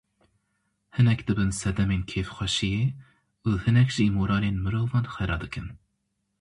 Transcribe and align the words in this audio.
Hinek 0.95 1.19
dibin 1.27 1.51
sedemên 1.61 2.01
kêfxweşiyê 2.09 2.85
û 3.47 3.49
hinek 3.63 3.89
jî 3.95 4.05
moralên 4.17 4.57
mirovan 4.63 5.05
xera 5.13 5.37
dikin. 5.43 5.67